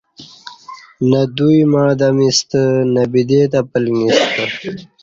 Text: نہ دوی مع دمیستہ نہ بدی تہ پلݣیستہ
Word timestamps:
نہ 1.09 1.21
دوی 1.35 1.59
مع 1.71 1.87
دمیستہ 1.99 2.61
نہ 2.93 3.03
بدی 3.11 3.41
تہ 3.51 3.59
پلݣیستہ 3.71 4.43